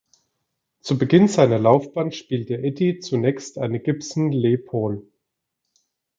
[0.79, 5.07] Zu Beginn seiner Laufbahn spielte Eddy zunächst eine Gibson Les Paul.